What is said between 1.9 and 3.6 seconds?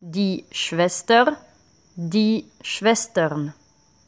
die Schwestern.